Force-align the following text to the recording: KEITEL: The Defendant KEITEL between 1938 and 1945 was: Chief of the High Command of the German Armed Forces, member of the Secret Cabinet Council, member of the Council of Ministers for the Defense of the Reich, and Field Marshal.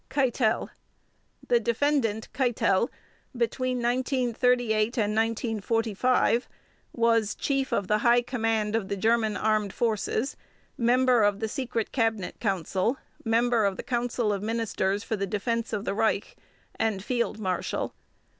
KEITEL: 0.09 0.71
The 1.47 1.59
Defendant 1.59 2.33
KEITEL 2.33 2.89
between 3.37 3.77
1938 3.83 4.97
and 4.97 5.15
1945 5.15 6.49
was: 6.91 7.35
Chief 7.35 7.71
of 7.71 7.87
the 7.87 7.99
High 7.99 8.23
Command 8.23 8.75
of 8.75 8.87
the 8.87 8.97
German 8.97 9.37
Armed 9.37 9.71
Forces, 9.71 10.35
member 10.75 11.21
of 11.21 11.39
the 11.39 11.47
Secret 11.47 11.91
Cabinet 11.91 12.39
Council, 12.39 12.97
member 13.23 13.63
of 13.63 13.77
the 13.77 13.83
Council 13.83 14.33
of 14.33 14.41
Ministers 14.41 15.03
for 15.03 15.15
the 15.15 15.27
Defense 15.27 15.71
of 15.71 15.85
the 15.85 15.93
Reich, 15.93 16.35
and 16.79 17.03
Field 17.03 17.37
Marshal. 17.37 17.93